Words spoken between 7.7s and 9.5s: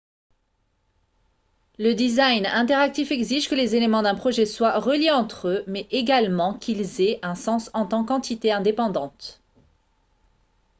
en tant qu'entité indépendante